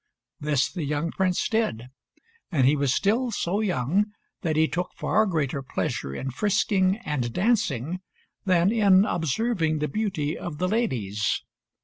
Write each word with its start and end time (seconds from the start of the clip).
This 0.39 0.71
the 0.71 0.83
young 0.83 1.11
Prince 1.11 1.47
did; 1.47 1.89
and 2.51 2.65
he 2.65 2.75
was 2.75 2.91
still 2.91 3.29
so 3.29 3.59
young 3.61 4.05
that 4.41 4.55
he 4.55 4.67
took 4.67 4.91
far 4.95 5.27
greater 5.27 5.61
pleasure 5.61 6.15
in 6.15 6.31
frisking 6.31 6.97
and 7.05 7.31
dancing 7.31 7.99
than 8.43 8.71
in 8.71 9.05
observing 9.05 9.77
the 9.77 9.87
beauty 9.87 10.35
of 10.35 10.57
the 10.57 10.67
ladies. 10.67 11.43